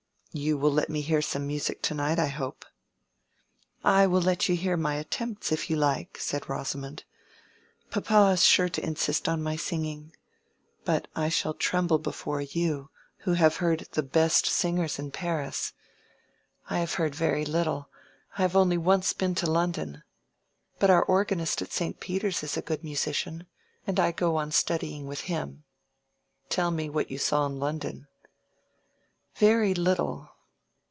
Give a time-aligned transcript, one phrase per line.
[0.33, 2.63] "You will let me hear some music to night, I hope."
[3.83, 7.03] "I will let you hear my attempts, if you like," said Rosamond.
[7.89, 10.13] "Papa is sure to insist on my singing.
[10.85, 15.73] But I shall tremble before you, who have heard the best singers in Paris.
[16.69, 17.89] I have heard very little:
[18.37, 20.01] I have only once been to London.
[20.79, 21.99] But our organist at St.
[21.99, 23.47] Peter's is a good musician,
[23.85, 25.65] and I go on studying with him."
[26.47, 28.07] "Tell me what you saw in London."
[29.35, 30.27] "Very little."